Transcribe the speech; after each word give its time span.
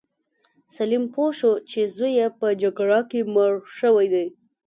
سلیم 0.75 1.03
پوه 1.13 1.29
شو 1.39 1.51
چې 1.69 1.79
زوی 1.95 2.11
یې 2.19 2.27
په 2.39 2.47
جګړه 2.61 2.99
کې 3.09 3.19
مړ 3.33 3.51
شوی 3.79 4.07
دی. 4.13 4.25